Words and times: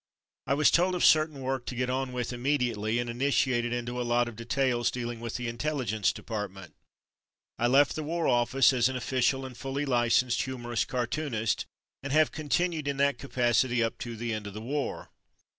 I 0.47 0.55
was 0.55 0.71
told 0.71 0.95
of 0.95 1.05
certain 1.05 1.41
work 1.41 1.67
to 1.67 1.75
get 1.75 1.87
on 1.87 2.11
with 2.11 2.33
immediately, 2.33 2.97
and 2.97 3.07
initiated 3.07 3.71
into 3.71 4.01
a 4.01 4.01
lot 4.01 4.27
of 4.27 4.35
details 4.35 4.89
dealing 4.89 5.19
with 5.19 5.35
the 5.35 5.47
Intelligence 5.47 6.11
Depart 6.11 6.49
ment. 6.51 6.73
I 7.59 7.67
left 7.67 7.93
the 7.95 8.01
War 8.01 8.27
Office 8.27 8.73
as 8.73 8.89
an 8.89 8.95
official 8.95 9.45
and 9.45 9.55
fully 9.55 9.85
licensed 9.85 10.41
humorous 10.41 10.85
cartoonist, 10.85 11.67
and 12.01 12.11
have 12.11 12.31
continued 12.31 12.87
in 12.87 12.97
that 12.97 13.19
capacity 13.19 13.83
up 13.83 13.99
to 13.99 14.15
the 14.15 14.33
end 14.33 14.47
of 14.47 14.55
the 14.55 14.59
war. 14.61 15.11